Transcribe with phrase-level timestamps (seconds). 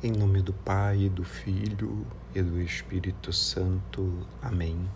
[0.00, 4.24] Em nome do Pai, do Filho e do Espírito Santo.
[4.40, 4.88] Amém.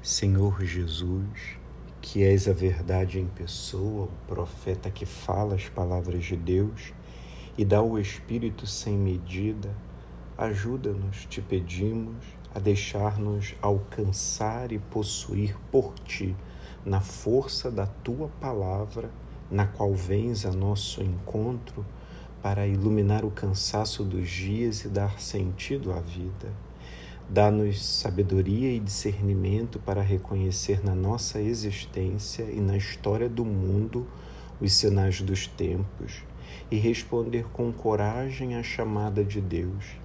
[0.00, 1.58] Senhor Jesus,
[2.00, 6.94] que és a verdade em pessoa, o profeta que fala as palavras de Deus
[7.58, 9.74] e dá o Espírito sem medida,
[10.38, 16.36] ajuda-nos, te pedimos, a deixar-nos alcançar e possuir por ti,
[16.84, 19.10] na força da tua palavra,
[19.50, 21.84] na qual vens a nosso encontro
[22.46, 26.48] para iluminar o cansaço dos dias e dar sentido à vida.
[27.28, 34.06] Dá-nos sabedoria e discernimento para reconhecer na nossa existência e na história do mundo
[34.60, 36.22] os sinais dos tempos
[36.70, 39.96] e responder com coragem à chamada de Deus.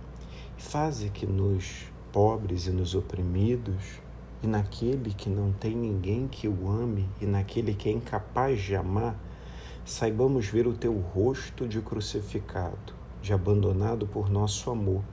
[0.57, 4.01] Faze que nos pobres e nos oprimidos,
[4.41, 8.75] e naquele que não tem ninguém que o ame, e naquele que é incapaz de
[8.75, 9.15] amar,
[9.85, 15.03] saibamos ver o teu rosto de crucificado, de abandonado por nosso amor,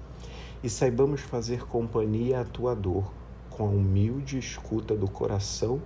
[0.63, 3.13] e saibamos fazer companhia à tua dor
[3.51, 5.81] com a humilde escuta do coração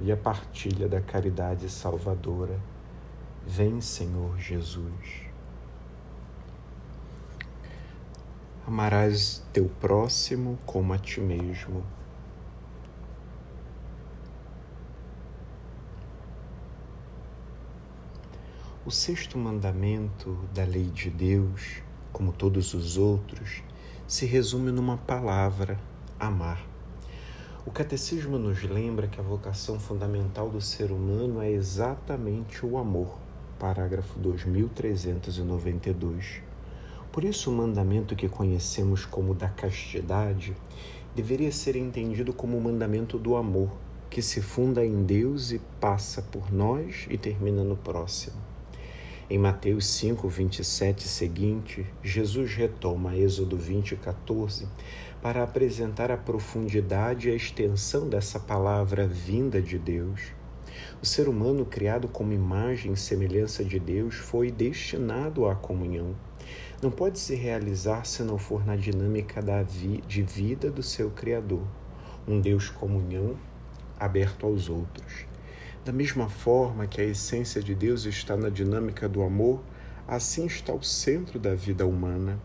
[0.00, 2.58] e a partilha da caridade salvadora.
[3.46, 5.28] Vem, Senhor Jesus.
[8.66, 11.82] Amarás teu próximo como a ti mesmo.
[18.86, 23.60] O sexto mandamento da lei de Deus, como todos os outros,
[24.06, 25.76] se resume numa palavra:
[26.18, 26.64] amar.
[27.66, 33.18] O catecismo nos lembra que a vocação fundamental do ser humano é exatamente o amor.
[33.58, 36.40] Parágrafo 2392.
[37.10, 40.56] Por isso, o mandamento que conhecemos como da castidade
[41.16, 43.72] deveria ser entendido como o mandamento do amor,
[44.08, 48.47] que se funda em Deus e passa por nós e termina no próximo.
[49.30, 54.66] Em Mateus 5, 27 e seguinte, Jesus retoma Êxodo 20, 14
[55.20, 60.32] para apresentar a profundidade e a extensão dessa palavra vinda de Deus.
[61.02, 66.16] O ser humano, criado como imagem e semelhança de Deus, foi destinado à comunhão.
[66.80, 71.10] Não pode se realizar se não for na dinâmica da vi de vida do seu
[71.10, 71.68] Criador,
[72.26, 73.36] um Deus comunhão
[74.00, 75.26] aberto aos outros.
[75.84, 79.62] Da mesma forma que a essência de Deus está na dinâmica do amor,
[80.06, 82.38] assim está o centro da vida humana.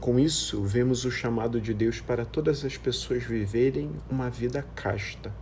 [0.00, 5.32] Com isso, vemos o chamado de Deus para todas as pessoas viverem uma vida casta.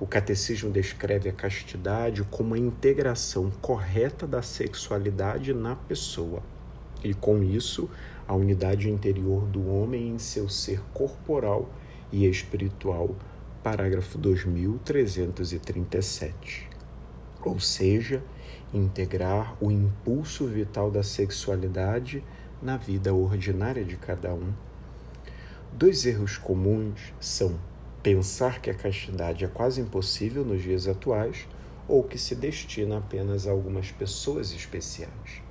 [0.00, 6.42] O catecismo descreve a castidade como a integração correta da sexualidade na pessoa,
[7.02, 7.90] e com isso,
[8.26, 11.68] a unidade interior do homem em seu ser corporal
[12.12, 13.16] e espiritual.
[13.70, 16.70] Parágrafo 2337
[17.44, 18.24] ou seja,
[18.72, 22.24] integrar o impulso vital da sexualidade
[22.62, 24.54] na vida ordinária de cada um.
[25.70, 27.60] Dois erros comuns são
[28.02, 31.46] pensar que a castidade é quase impossível nos dias atuais
[31.86, 35.42] ou que se destina apenas a algumas pessoas especiais.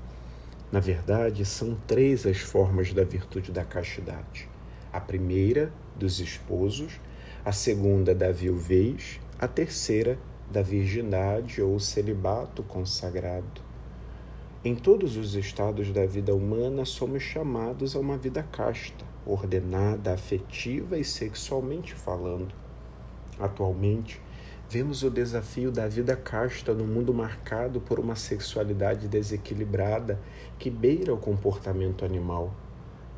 [0.71, 4.49] Na verdade, são três as formas da virtude da castidade:
[4.91, 6.99] a primeira, dos esposos,
[7.47, 10.19] a segunda, da viuvez, a terceira,
[10.51, 13.61] da virgindade ou celibato consagrado.
[14.65, 20.99] Em todos os estados da vida humana, somos chamados a uma vida casta, ordenada, afetiva
[20.99, 22.53] e sexualmente falando.
[23.39, 24.21] Atualmente,
[24.69, 30.19] vemos o desafio da vida casta no mundo marcado por uma sexualidade desequilibrada
[30.59, 32.53] que beira o comportamento animal.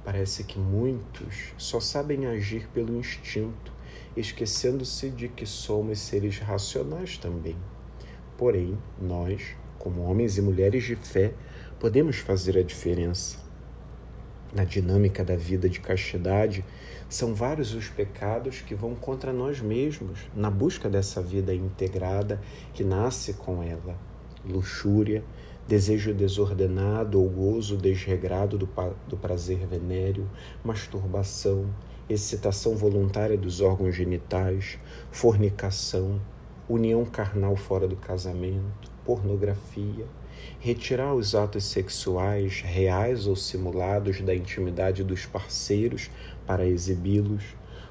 [0.06, 3.78] Parece que muitos só sabem agir pelo instinto
[4.16, 7.55] esquecendo-se de que somos seres racionais também.
[8.38, 11.33] Porém, nós, como homens e mulheres de fé,
[11.79, 13.38] podemos fazer a diferença.
[14.53, 16.66] Na dinâmica da vida de castidade,
[17.07, 22.41] são vários os pecados que vão contra nós mesmos na busca dessa vida integrada
[22.73, 23.97] que nasce com ela.
[24.45, 25.23] Luxúria,
[25.69, 28.68] desejo desordenado ou gozo desregrado do,
[29.07, 30.27] do prazer venéreo,
[30.63, 31.69] masturbação,
[32.10, 34.80] excitação voluntária dos órgãos genitais,
[35.12, 36.19] fornicação,
[36.68, 40.07] união carnal fora do casamento, pornografia,
[40.60, 46.10] retirar os atos sexuais reais ou simulados da intimidade dos parceiros
[46.48, 47.44] para exibi-los,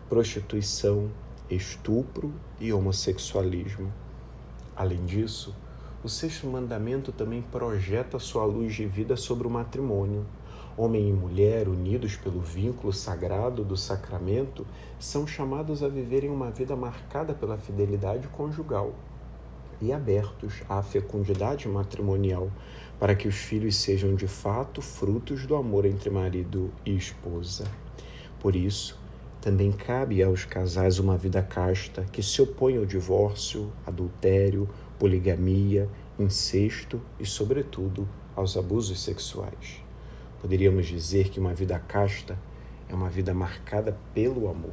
[0.09, 1.13] prostituição,
[1.49, 3.93] estupro e homossexualismo.
[4.75, 5.55] Além disso,
[6.03, 10.25] o sexto mandamento também projeta sua luz de vida sobre o matrimônio,
[10.79, 14.65] Homem e mulher, unidos pelo vínculo sagrado do sacramento,
[14.97, 18.95] são chamados a viverem uma vida marcada pela fidelidade conjugal.
[19.81, 22.51] e abertos à fecundidade matrimonial,
[22.99, 27.65] para que os filhos sejam de fato frutos do amor entre marido e esposa.
[28.41, 28.99] Por isso,
[29.41, 34.69] também cabe aos casais uma vida casta que se opõe ao divórcio, adultério,
[34.99, 39.83] poligamia, incesto e, sobretudo, aos abusos sexuais.
[40.41, 42.39] Poderíamos dizer que uma vida casta
[42.89, 44.73] é uma vida marcada pelo amor.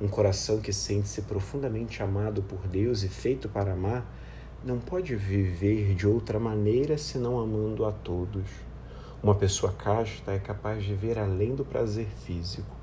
[0.00, 4.06] Um coração que sente-se profundamente amado por Deus e feito para amar
[4.64, 8.48] não pode viver de outra maneira senão amando a todos.
[9.22, 12.76] Uma pessoa casta é capaz de ver além do prazer físico.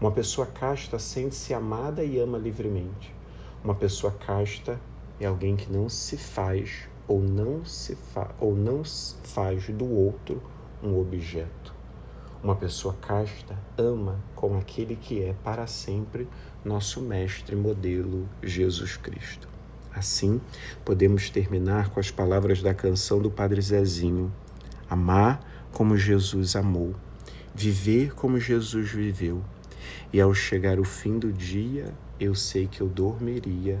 [0.00, 3.14] Uma pessoa casta sente-se amada e ama livremente.
[3.62, 4.78] Uma pessoa casta
[5.24, 10.42] é alguém que não se faz ou não se fa ou não faz do outro
[10.82, 11.72] um objeto.
[12.42, 16.26] Uma pessoa casta ama com aquele que é para sempre
[16.64, 19.48] nosso mestre modelo Jesus Cristo.
[19.94, 20.40] Assim,
[20.84, 24.32] podemos terminar com as palavras da canção do Padre Zezinho:
[24.90, 25.40] Amar
[25.70, 26.96] como Jesus amou,
[27.54, 29.40] viver como Jesus viveu,
[30.12, 33.80] e ao chegar o fim do dia, eu sei que eu dormiria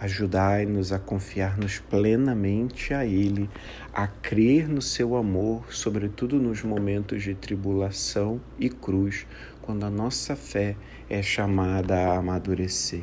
[0.00, 3.50] Ajudai-nos a confiar-nos plenamente a Ele,
[3.92, 9.26] a crer no seu amor, sobretudo nos momentos de tribulação e cruz,
[9.60, 10.76] quando a nossa fé
[11.10, 13.02] é chamada a amadurecer.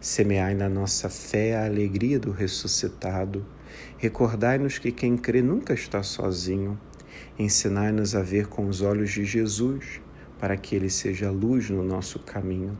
[0.00, 3.44] Semeai na nossa fé a alegria do ressuscitado.
[3.98, 6.80] Recordai-nos que quem crê nunca está sozinho.
[7.38, 10.00] Ensinai-nos a ver com os olhos de Jesus,
[10.38, 12.76] para que ele seja luz no nosso caminho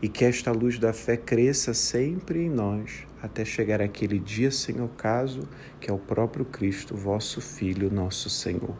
[0.00, 4.80] e que esta luz da fé cresça sempre em nós, até chegar aquele dia sem
[4.80, 5.48] ocaso,
[5.80, 8.76] que é o próprio Cristo, vosso Filho, nosso Senhor.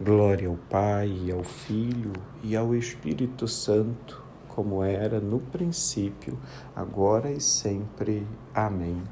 [0.00, 2.12] Glória ao Pai, ao Filho
[2.42, 6.38] e ao Espírito Santo, como era no princípio,
[6.74, 8.26] agora e sempre.
[8.54, 9.02] Amém.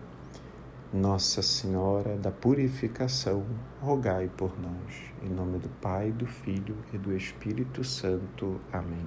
[0.94, 3.44] Nossa Senhora da Purificação,
[3.80, 4.94] rogai por nós.
[5.24, 8.60] Em nome do Pai, do Filho e do Espírito Santo.
[8.72, 9.04] Amém.